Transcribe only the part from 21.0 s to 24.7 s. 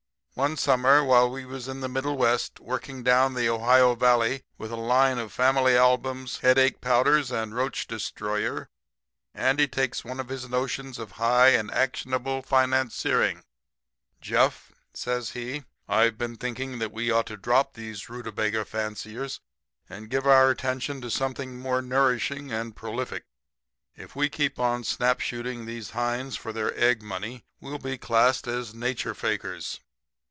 to something more nourishing and prolific. If we keep